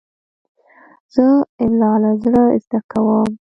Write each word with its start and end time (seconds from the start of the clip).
زه 1.13 1.25
املا 1.63 1.91
له 2.01 2.11
زړه 2.23 2.43
زده 2.63 2.79
کوم. 2.91 3.27